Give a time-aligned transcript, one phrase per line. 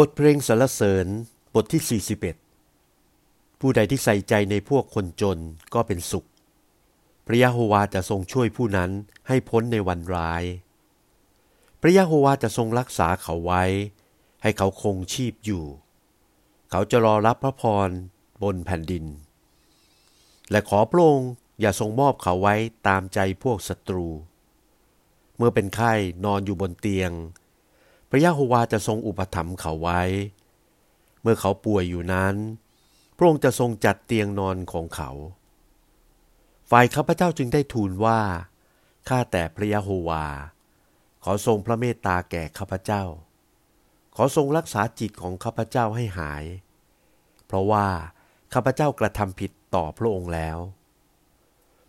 [0.00, 1.06] บทเพลงสรรเสริญ
[1.54, 2.02] บทที่
[2.80, 5.38] 41 ผู้ใดที่ใส่ใจในพวกคนจน
[5.74, 6.26] ก็เป็นสุข
[7.26, 8.90] พระยะโฮวาจะทรงช่วยผู้นั้น
[9.28, 10.44] ให้พ้นในวันร้าย
[11.80, 13.64] พระยะโฮวาจะทรงรักษาเขาไว้
[14.42, 15.64] ให้เขาคงชีพอยู่
[16.70, 17.90] เขาจะรอรับพระพร
[18.42, 19.04] บนแผ่นดิน
[20.50, 21.30] และขอพระองค์
[21.60, 22.54] อย่าทรงมอบเขาไว้
[22.88, 24.08] ตามใจพวกศัตรู
[25.36, 25.92] เมื่อเป็นไข้
[26.24, 27.12] นอนอยู่บนเตียง
[28.14, 30.02] ระยะโฮวาจะทรงอุปถัมภ์เขาไว้
[31.22, 32.34] เมื่อเขาป่วยอยู่นั้น
[33.16, 35.10] พระองค์จะทรงจัดเตียงนอนของเขา
[36.70, 38.20] ฝ่ายข้าพเจ้าจึงได้ทูลว่า
[39.08, 40.26] ข้าแต่พระยะโฮวา
[41.24, 43.02] ขอทรงพระเมตตาแก่ข้าพเจ้า
[44.16, 46.44] ขอทรงรักษาจิตของข้าพเจ้าให้หาย
[47.46, 47.86] เพราะว่า
[48.52, 50.58] ข้าพเจ้ากระทำผิดต่อพระองค์แล้ว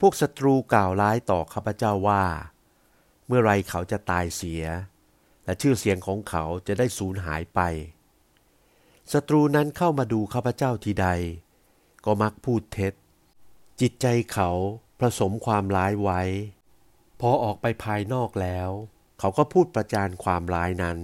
[0.00, 2.24] พวกศัตรูกล่าวร้ายต่อข้าพเจ้าว่า
[3.26, 4.64] เมื่อไรเขาจะตายเสีย
[5.48, 7.60] และชื่อเสียงของเขาจะได้สูญหายไป
[9.12, 11.08] ศัตรูนั้นเข้ามาดูข้าพเจ้าทีใด
[12.04, 12.94] ก็มักพูดเท็จ
[13.80, 14.50] จิตใจเขา
[15.00, 16.22] ผสมความร้ายไว้
[17.20, 18.70] พอออกไปภายนอกแล้ว
[19.18, 20.98] เขาก็พูดประจานความร้ายนั้น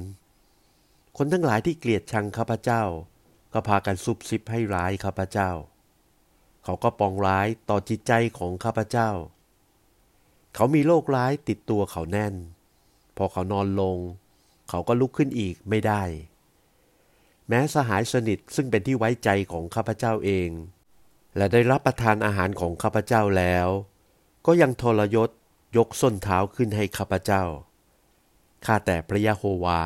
[1.17, 2.83] คนทั้งหลายที่เกลียดชังข้าพเจ้า
[3.53, 5.50] ก็พากันซุบซิบให้ร้ายข้าพเจ้า
[6.65, 9.11] เขาก็ปองร้ายต่อจิตใจของข้าพเจ้า
[10.55, 12.34] เขามีโรคร้ายติดตัวเขาแน่น
[13.17, 13.98] พอเขานอนลง
[14.69, 16.03] เขาก็ลุกขึ้นอีกไม่ได้
[17.48, 20.51] แม้สหายสนิทซึ่งเป็นที่ไว้ใจของข้าพเจ้าเอง
[21.37, 23.69] และได้รับประทานอาหารของข้าพเจ้าแล้ว
[24.47, 25.31] ก็ยังทรยศ
[25.77, 27.45] ยกส้นเท้าขึ้นให้ข้าพเจ้า
[28.67, 29.83] ข้าแต่พระยะโฮวา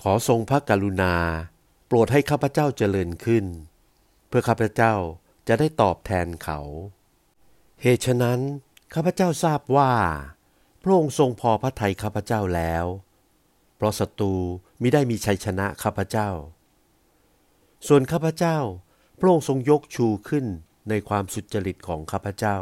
[0.00, 1.14] ขอทรงพระกรุณา
[1.86, 3.44] โปรดให้ข้าพเจ้าเจริญขึ้น
[4.28, 4.94] เพื่อข้าพเจ้า
[5.48, 6.60] จะได้ตอบแทนเขา
[7.82, 8.40] เหตุฉะนั้น
[8.94, 9.92] ข้าพเจ้าทราบว่า
[10.82, 12.84] พระองค์ทรงพอพระทัยข้าพเจ้าแล้ว
[13.76, 14.34] เพราะศัตรู
[14.82, 16.28] มิได้มีชัยชนะข้าพเจ้า
[17.86, 18.58] ส่วนข้าพเจ้า
[19.18, 20.46] พระองค์ทรงยกชูขึ้น
[20.88, 22.58] ในความสุจริตของข้าพเจ้า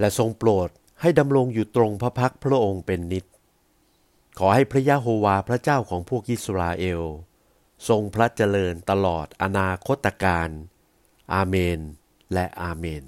[0.00, 0.68] และทรงโปรด
[1.00, 3.24] ให้ดำรงอยู่ตรงพระพักพระองค์เป็นนิจ
[4.38, 7.02] ขอให้พระยะโฮวาพระเจ้าของพวกอิสราเอล
[7.88, 10.48] ทรงพระเจริญตลอดอนาคตการ
[11.34, 11.80] อาเมน
[12.32, 13.04] และอาเมน